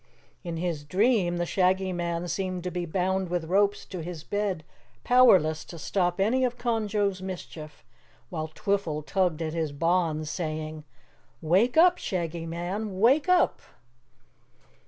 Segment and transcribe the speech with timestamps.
[0.43, 4.63] In his dream the Shaggy Man seemed to be bound with ropes to his bed,
[5.03, 7.85] powerless to stop any of Conjo's mischief,
[8.31, 10.85] while Twiffle tugged at his bonds saying,
[11.39, 13.61] "Wake up, Shaggy Man, wake up!"